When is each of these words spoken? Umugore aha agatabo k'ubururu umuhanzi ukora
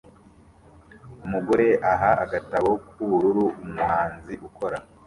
Umugore 1.25 1.67
aha 1.91 2.09
agatabo 2.23 2.71
k'ubururu 2.89 3.45
umuhanzi 3.65 4.33
ukora 4.47 4.77